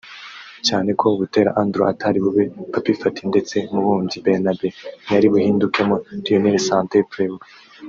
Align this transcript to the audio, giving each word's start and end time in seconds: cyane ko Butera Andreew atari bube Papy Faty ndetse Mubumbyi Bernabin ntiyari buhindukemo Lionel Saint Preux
cyane 0.67 0.89
ko 0.99 1.05
Butera 1.19 1.55
Andreew 1.61 1.89
atari 1.93 2.17
bube 2.23 2.43
Papy 2.73 2.93
Faty 2.99 3.23
ndetse 3.31 3.55
Mubumbyi 3.71 4.17
Bernabin 4.25 4.73
ntiyari 5.03 5.27
buhindukemo 5.33 5.95
Lionel 6.23 6.57
Saint 6.67 6.91
Preux 7.11 7.39